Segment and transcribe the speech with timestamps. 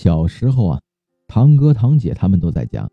[0.00, 0.80] 小时候啊，
[1.26, 2.88] 堂哥堂姐他们都在家，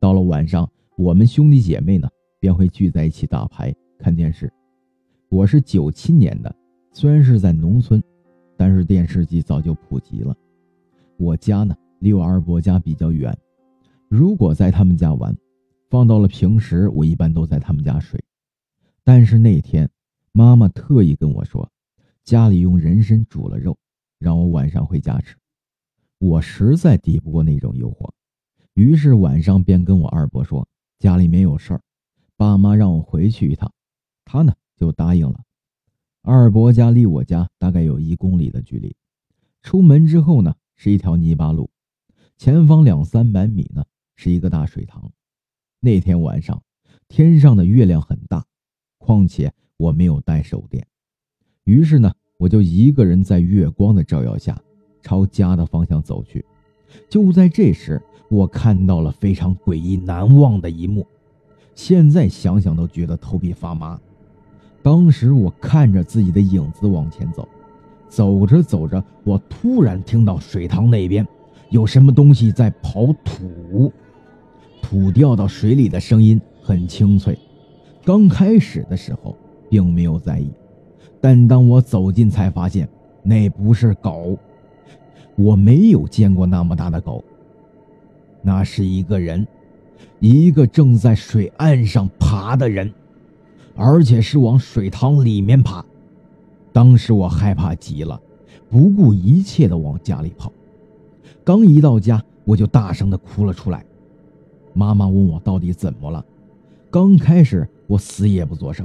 [0.00, 2.08] 到了晚上，我们兄弟姐妹呢
[2.40, 4.50] 便会聚在一起打牌、看电视。
[5.28, 6.56] 我是九七年的，
[6.94, 8.02] 虽然是在农村，
[8.56, 10.34] 但是电视机早就普及了。
[11.18, 13.36] 我家呢离我二伯家比较远，
[14.08, 15.36] 如果在他们家玩，
[15.90, 18.18] 放到了平时，我一般都在他们家睡。
[19.04, 19.86] 但是那天，
[20.32, 21.70] 妈妈特意跟我说，
[22.24, 23.76] 家里用人参煮了肉，
[24.18, 25.36] 让我晚上回家吃。
[26.18, 28.10] 我实在抵不过那种诱惑，
[28.74, 31.80] 于是晚上便跟我二伯说家里面有事儿，
[32.36, 33.72] 爸妈让我回去一趟，
[34.24, 35.44] 他呢就答应了。
[36.22, 38.96] 二伯家离我家大概有一公里的距离，
[39.62, 41.70] 出门之后呢是一条泥巴路，
[42.36, 43.84] 前方两三百米呢
[44.16, 45.12] 是一个大水塘。
[45.78, 46.60] 那天晚上
[47.06, 48.44] 天上的月亮很大，
[48.98, 50.84] 况且我没有带手电，
[51.62, 54.60] 于是呢我就一个人在月光的照耀下。
[55.08, 56.44] 朝家的方向走去，
[57.08, 57.98] 就在这时，
[58.28, 61.06] 我看到了非常诡异难忘的一幕，
[61.74, 63.98] 现在想想都觉得头皮发麻。
[64.82, 67.48] 当时我看着自己的影子往前走，
[68.06, 71.26] 走着走着，我突然听到水塘那边
[71.70, 73.90] 有什么东西在刨土，
[74.82, 77.38] 土掉到水里的声音很清脆。
[78.04, 79.34] 刚开始的时候
[79.70, 80.50] 并没有在意，
[81.18, 82.86] 但当我走近才发现
[83.22, 84.38] 那不是狗。
[85.38, 87.22] 我没有见过那么大的狗，
[88.42, 89.46] 那是一个人，
[90.18, 92.92] 一个正在水岸上爬的人，
[93.76, 95.84] 而且是往水塘里面爬。
[96.72, 98.20] 当时我害怕极了，
[98.68, 100.52] 不顾一切的往家里跑。
[101.44, 103.84] 刚一到家，我就大声的哭了出来。
[104.74, 106.24] 妈妈问我到底怎么了，
[106.90, 108.84] 刚开始我死也不作声，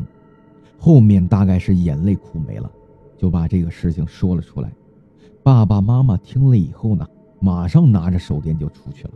[0.77, 2.71] 后面大概是眼泪哭没了，
[3.17, 4.71] 就把这个事情说了出来。
[5.43, 7.05] 爸爸妈妈听了以后呢，
[7.41, 9.11] 马上拿着手电就出去了，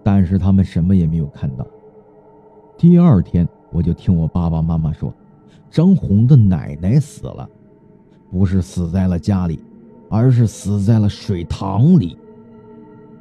[0.00, 1.66] 但是他们什么也没有看到。
[2.78, 5.12] 第二天，我就听我爸爸妈妈说，
[5.68, 7.50] 张红的奶奶死了，
[8.30, 9.58] 不是死在了家里，
[10.08, 12.16] 而是死在了水塘里。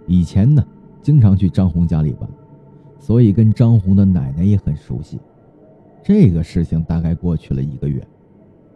[0.06, 0.64] 以前呢，
[1.02, 2.30] 经常去张红家里玩，
[3.00, 5.20] 所以跟张红的奶奶也很熟悉。
[6.04, 8.08] 这个事情大概过去了一个月，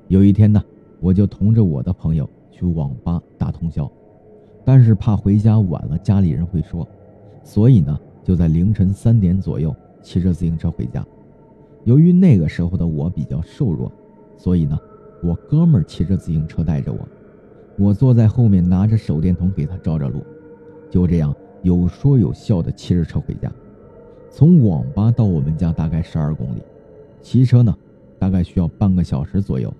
[0.07, 0.59] 有一天呢，
[0.99, 2.27] 我就同着我的朋友。
[2.53, 3.91] 去网吧打通宵，
[4.63, 6.87] 但是怕回家晚了家里人会说，
[7.43, 11.03] 所以呢就在凌晨三点左右骑着自行车回家。
[11.83, 13.91] 由于那个时候的我比较瘦弱，
[14.37, 14.79] 所以呢
[15.23, 16.99] 我哥们儿骑着自行车带着我，
[17.77, 20.23] 我坐在后面拿着手电筒给他照着路，
[20.91, 23.51] 就这样有说有笑的骑着车回家。
[24.29, 26.61] 从网吧到我们家大概十二公里，
[27.21, 27.75] 骑车呢
[28.19, 29.73] 大概需要半个小时左右。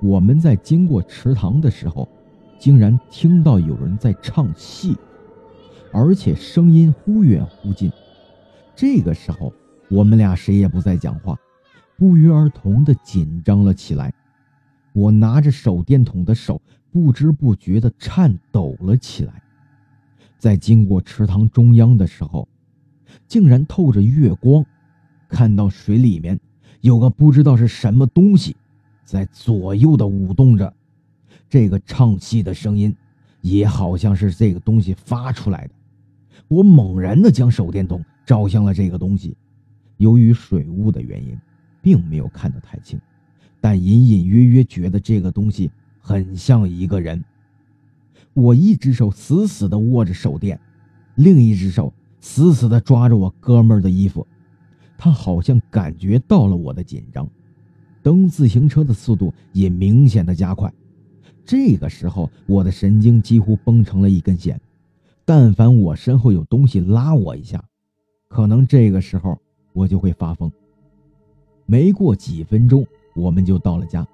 [0.00, 2.08] 我们在经过池塘的时候，
[2.58, 4.96] 竟然听到有人在唱戏，
[5.92, 7.90] 而且声音忽远忽近。
[8.76, 9.52] 这个时候，
[9.90, 11.38] 我们俩谁也不再讲话，
[11.96, 14.12] 不约而同的紧张了起来。
[14.92, 16.60] 我拿着手电筒的手
[16.92, 19.42] 不知不觉的颤抖了起来。
[20.38, 22.46] 在经过池塘中央的时候，
[23.26, 24.64] 竟然透着月光，
[25.28, 26.38] 看到水里面
[26.80, 28.54] 有个不知道是什么东西。
[29.04, 30.72] 在左右的舞动着，
[31.48, 32.94] 这个唱戏的声音，
[33.42, 35.74] 也好像是这个东西发出来的。
[36.48, 39.36] 我猛然的将手电筒照向了这个东西，
[39.98, 41.38] 由于水雾的原因，
[41.80, 43.00] 并没有看得太清，
[43.60, 45.70] 但隐隐约约觉得这个东西
[46.00, 47.22] 很像一个人。
[48.32, 50.58] 我一只手死死的握着手电，
[51.14, 54.26] 另一只手死死的抓着我哥们儿的衣服，
[54.98, 57.28] 他好像感觉到了我的紧张。
[58.04, 60.70] 蹬自行车的速度也明显的加快，
[61.42, 64.60] 这个时候我的神经几乎绷成了一根弦，
[65.24, 67.64] 但凡我身后有东西拉我一下，
[68.28, 69.38] 可能这个时候
[69.72, 70.52] 我就会发疯。
[71.64, 74.06] 没过几分钟，我们就到了家。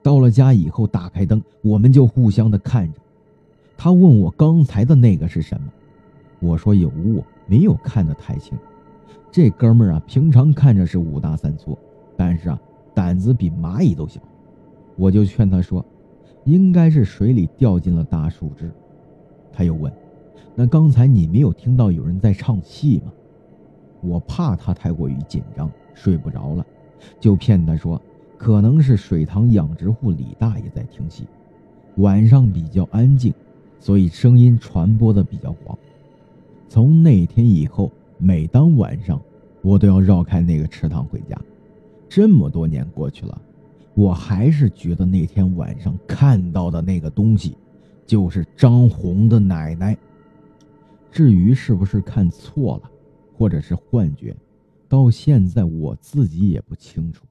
[0.00, 3.00] 到了家以后，打开灯，我们就互相的看着。
[3.76, 5.66] 他问我刚才的那个是什么，
[6.38, 8.56] 我说有雾，没有看得太清。
[9.32, 11.76] 这哥们儿啊，平常看着是五大三粗，
[12.16, 12.60] 但是啊。
[12.94, 14.20] 胆子比蚂蚁都小，
[14.96, 15.84] 我就劝他说
[16.44, 18.70] ：“应该是水里掉进了大树枝。”
[19.52, 19.92] 他又问
[20.54, 23.12] ：“那刚才你没有听到有人在唱戏吗？”
[24.00, 26.64] 我怕他太过于紧张睡不着了，
[27.18, 28.00] 就骗他说
[28.36, 31.24] ：“可能是水塘养殖户李大爷在听戏，
[31.96, 33.32] 晚上比较安静，
[33.80, 35.76] 所以声音传播的比较广。”
[36.68, 39.20] 从那天以后，每当晚上，
[39.62, 41.40] 我都要绕开那个池塘回家。
[42.08, 43.42] 这么多年过去了，
[43.94, 47.56] 我还是觉得那天晚上看到的那个东西，
[48.06, 49.96] 就是张红的奶奶。
[51.10, 52.90] 至于是不是看错了，
[53.36, 54.36] 或者是幻觉，
[54.88, 57.24] 到现在我自己也不清楚。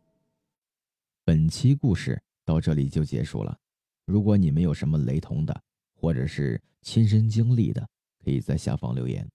[1.25, 3.57] 本期故事到这里就结束了。
[4.05, 5.61] 如果你们有什么雷同的，
[5.93, 7.85] 或者是亲身经历的，
[8.23, 9.25] 可以在下方留言。